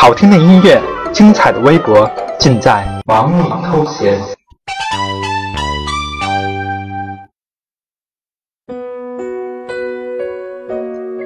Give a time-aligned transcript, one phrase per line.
[0.00, 0.80] 好听的音乐，
[1.12, 4.18] 精彩的微博，尽在忙里偷闲。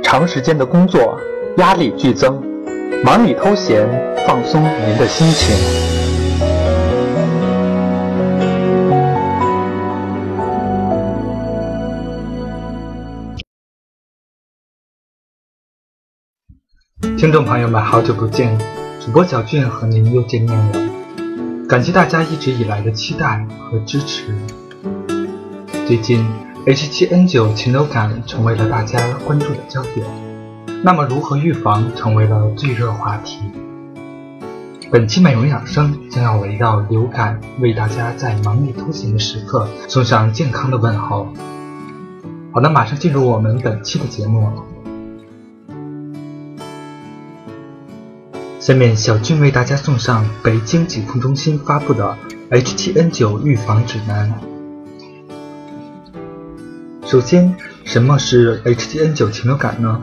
[0.02, 1.16] 长时间的工作，
[1.58, 2.42] 压力剧增，
[3.04, 3.88] 忙里偷闲，
[4.26, 5.83] 放松您的心情。
[17.24, 18.54] 听众朋友们，好久不见！
[19.00, 24.34] 主播小俊和您又见面了，感谢大家一直以来的期待和支持。
[25.86, 26.22] 最近
[26.66, 30.06] H7N9 禽流感成为了大家关注的焦点，
[30.82, 33.38] 那么如何预防成为了最热话题。
[34.92, 41.28] 本期美容养生将要围绕流感，为大家在忙里偷闲的时刻送上健康的问候。
[42.52, 44.52] 好的，马上进入我们本期的节目。
[48.64, 52.16] 下面，小俊为大家送上北京疾控中心发布的
[52.50, 54.32] H7N9 预防指南。
[57.04, 60.02] 首先，什么是 H7N9 禽流感呢？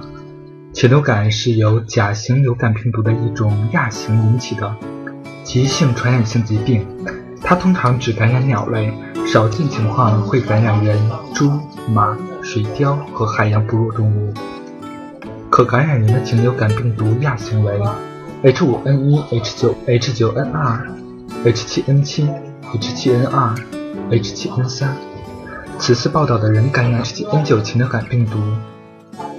[0.73, 4.75] 禽流感是由甲型流感病毒的一种亚型引起的
[5.43, 6.85] 急性传染性疾病，
[7.41, 8.93] 它通常只感染鸟类，
[9.25, 10.99] 少见情况会感染人、
[11.33, 11.49] 猪、
[11.91, 14.31] 马、水貂和海洋哺乳动物。
[15.49, 17.81] 可感染人的禽流感病毒亚型为。
[18.43, 20.43] H5N1、H9、H9N2、
[21.45, 22.27] H7N7、
[22.73, 23.55] H7N2、
[24.09, 24.87] H7N3。
[25.77, 28.39] 此次报道的人感染 H7N9 禽流感病毒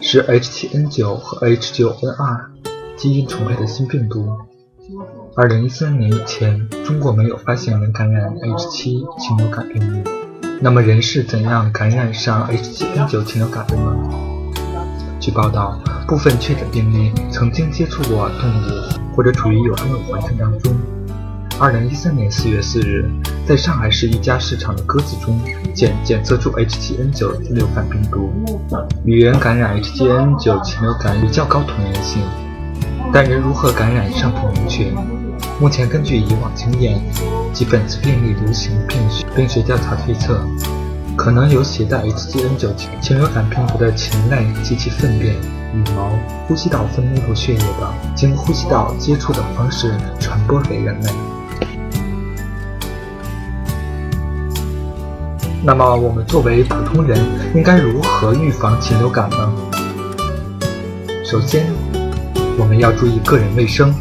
[0.00, 2.41] 是 H7N9 和 H9N2
[2.97, 4.28] 基因重配的新病毒。
[5.36, 10.11] 2013年以前，中国没有发现人感染 H7 禽流感病毒。
[10.61, 13.97] 那么，人是怎样感染上 H7N9 禽流感的呢？
[15.19, 15.80] 据报道，
[16.12, 20.70] 部分确诊病例曾经接触过动物，或者处于有动物环境当中。
[21.58, 23.10] 二零一三年四月四日，
[23.48, 25.40] 在上海市一家市场的鸽子中
[25.72, 28.30] 检检测出 H7N9 禽流感病毒，
[29.06, 32.20] 与人感染 H7N9 禽流感有较高同源性，
[33.11, 34.92] 但人如何感染尚不明确。
[35.58, 37.00] 目前根据以往经验
[37.55, 40.46] 及本次病例流行病学病学调查推测。
[41.17, 45.34] 可能有携带 H7N9 禽流感病毒的禽类及其粪便、
[45.74, 46.11] 羽毛、
[46.46, 51.11] 呼吸道分泌物血液等，经呼吸道接触等方式传播给人类。
[55.62, 57.17] 那么，我们作为普通人，
[57.55, 59.52] 应该如何预防禽流感呢？
[61.24, 61.67] 首先，
[62.58, 63.94] 我们要注意个人卫生，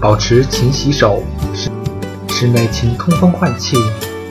[0.00, 1.22] 保持勤洗手，
[1.54, 1.70] 室
[2.28, 3.76] 室内勤通风换气，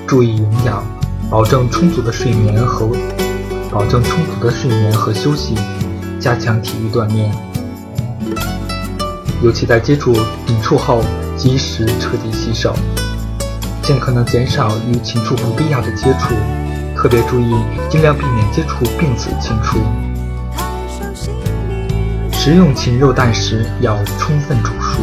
[0.08, 0.97] 注意营养。
[1.30, 2.90] 保证充足的睡眠和
[3.70, 5.56] 保证充足的睡眠和休息，
[6.22, 7.30] 加强体育锻炼。
[9.44, 10.14] 尤其在接触
[10.46, 11.04] 禽畜后，
[11.36, 12.74] 及时彻底洗手，
[13.82, 16.34] 尽可能减少与禽畜不必要的接触，
[16.96, 17.54] 特别注意
[17.90, 19.80] 尽量避免接触病死禽畜。
[22.32, 25.02] 食用禽肉蛋时要充分煮熟。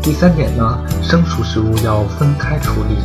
[0.00, 2.96] 第三点呢，生熟食物要分开处理。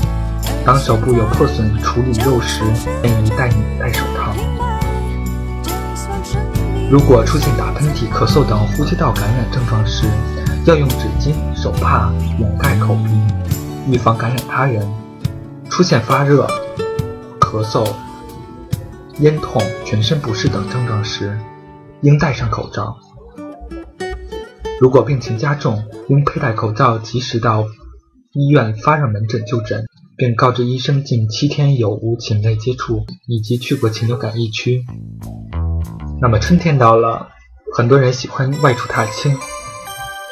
[0.65, 2.63] 当手部有破损，处理肉时
[3.03, 3.49] 建议戴
[3.79, 4.33] 戴手套。
[6.89, 10.07] 如果出现打喷嚏、咳嗽等呼吸道感染症状时，
[10.65, 13.11] 要用纸巾、手帕掩盖口鼻，
[13.91, 14.83] 预防感染他人。
[15.69, 16.47] 出现发热、
[17.39, 17.87] 咳嗽、
[19.19, 21.37] 咽痛、全身不适等症状时，
[22.01, 22.97] 应戴上口罩。
[24.81, 27.65] 如果病情加重，应佩戴口罩，及时到
[28.31, 29.84] 医院发热门诊就诊。
[30.17, 34.85] 并告知医生近七天有无禽类接触，以及去过禽流感疫区。
[36.21, 37.29] 那么春天到了，
[37.75, 39.35] 很多人喜欢外出踏青。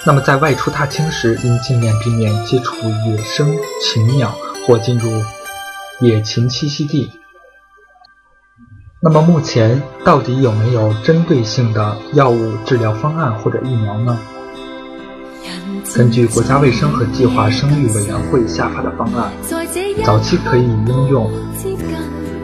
[0.06, 2.76] 那么在外出踏青时，应尽量避免接触
[3.08, 4.34] 野生禽鸟
[4.66, 5.10] 或进入
[6.00, 7.10] 野禽栖息地。
[9.02, 14.18] 那么目前到底有没有针对性的药物治疗方案或者疫苗呢？
[15.96, 19.32] 根据国家卫生和计划生育委员会下发的方案，
[20.04, 21.32] 早期可以应用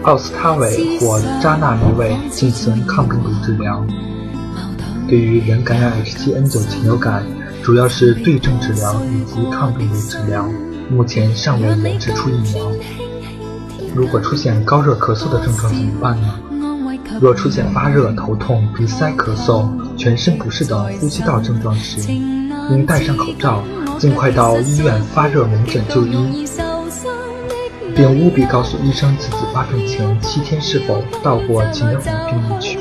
[0.04, 3.84] 奥司他韦或扎纳米韦进行抗病毒治疗。
[5.08, 7.26] 对于人感染 H7N9 禽流感，
[7.64, 10.48] 主要是对症治疗以及抗病毒治疗，
[10.92, 12.72] 目前尚未研制出疫苗。
[13.96, 16.40] 如果出现高热咳嗽的症状怎么办呢？
[17.20, 19.68] 若出现发热、头痛、鼻塞、咳嗽、
[19.98, 22.00] 全身不适等呼吸道症状时，
[22.70, 23.64] 应戴上口罩，
[23.98, 26.46] 尽快到医院发热门诊就医，
[27.96, 32.78] 并务必告诉医生自己发病前七天是否到过禽流感病例区。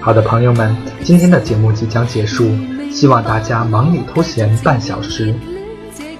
[0.00, 2.48] 好的，朋友们，今天的节目即将结束，
[2.90, 5.34] 希望大家忙里偷闲半小时，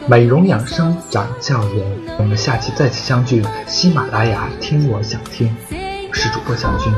[0.07, 2.17] 美容养生长教养。
[2.19, 6.93] 我们下期再次相聚，喜马拉雅听我想听，我是主播小军。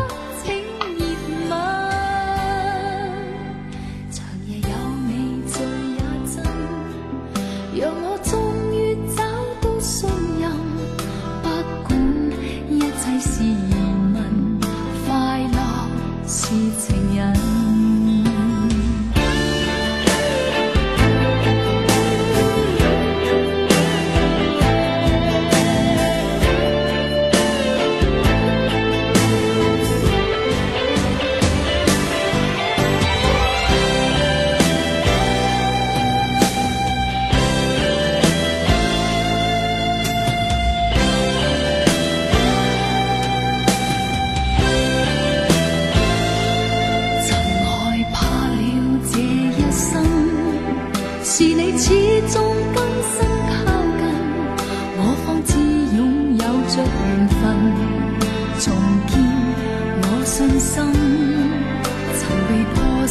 [16.30, 16.99] 痴情。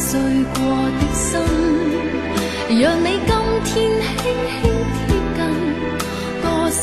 [0.10, 0.18] 碎
[0.56, 0.58] 过
[0.98, 1.30] 的心
[2.82, 3.32] 让你今
[3.64, 3.78] 天轻
[4.10, 4.66] 轻
[5.06, 5.40] 贴近，
[6.42, 6.82] 多少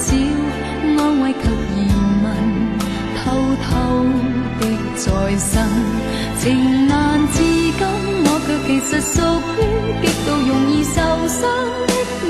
[0.96, 1.44] 安慰及
[1.74, 1.76] 疑
[2.22, 2.24] 问，
[3.18, 3.18] 偷
[3.64, 3.66] 偷
[4.60, 4.62] 的
[4.94, 5.04] 在
[5.38, 5.50] 身。
[6.38, 6.94] 情难
[7.32, 7.82] 自禁，
[8.26, 9.14] 我却其实属
[9.58, 9.60] 于
[10.02, 10.94] 极度容易受
[11.26, 11.42] 伤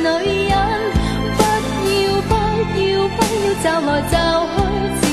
[0.02, 0.56] 的女人。
[1.37, 1.38] 不
[1.92, 2.32] 要不
[2.81, 4.14] 要不要找来找
[5.02, 5.05] 去，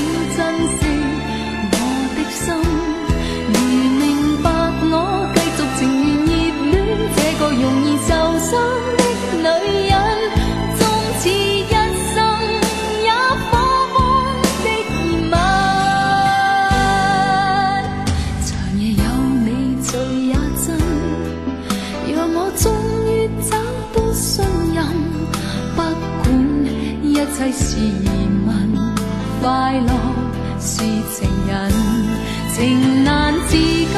[27.24, 28.10] 一切是疑
[28.46, 28.52] 问，
[29.40, 29.88] 快乐
[30.60, 31.72] 是情人，
[32.54, 33.88] 情难自禁，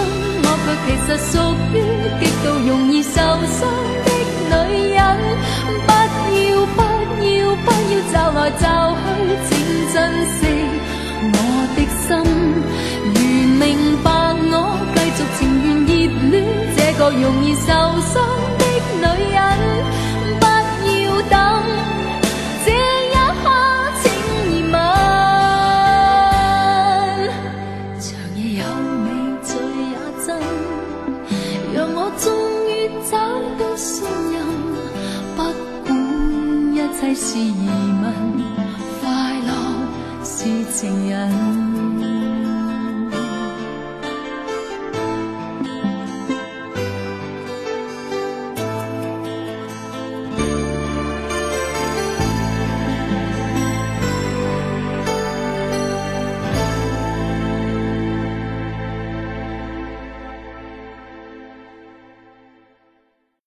[0.44, 1.34] 我却其实属
[1.74, 1.76] 于
[2.20, 3.58] 极度容易受伤
[4.04, 4.08] 的
[4.46, 4.54] 女
[4.94, 5.00] 人。
[5.86, 6.78] 不要不
[7.26, 8.64] 要不要找来找
[8.94, 9.04] 去，
[9.48, 9.50] 请
[9.92, 9.94] 珍
[10.36, 10.38] 惜
[11.32, 11.34] 我
[11.74, 12.06] 的心。
[13.12, 13.18] 如
[13.58, 13.60] 明
[14.04, 14.06] 白
[14.52, 14.54] 我，
[14.94, 15.90] 继续情愿热
[16.30, 16.34] 恋
[16.76, 18.14] 这个容易受伤
[18.56, 18.62] 的
[19.02, 19.36] 女人。
[20.38, 20.44] 不
[20.86, 21.34] 要等
[37.18, 37.66] 是疑
[38.02, 38.12] 问，
[39.00, 39.50] 快乐
[40.22, 41.75] 是情人。